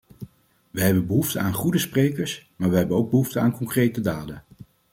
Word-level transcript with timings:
Wij 0.71 0.85
hebben 0.85 1.07
behoefte 1.07 1.39
aan 1.39 1.53
goede 1.53 1.77
sprekers, 1.77 2.49
maar 2.55 2.69
we 2.69 2.75
hebben 2.77 2.97
ook 2.97 3.09
behoefte 3.09 3.39
aan 3.39 3.51
concrete 3.57 4.01
daden. 4.01 4.43